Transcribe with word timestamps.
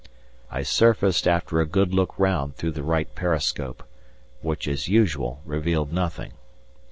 I 0.49 0.63
surfaced 0.63 1.27
after 1.27 1.59
a 1.61 1.67
good 1.67 1.93
look 1.93 2.17
round 2.17 2.55
through 2.55 2.71
the 2.71 2.81
right 2.81 3.13
periscope, 3.13 3.83
which, 4.41 4.67
as 4.67 4.87
usual, 4.87 5.41
revealed 5.45 5.93
nothing. 5.93 6.31